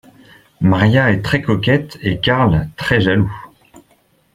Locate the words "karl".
2.19-2.67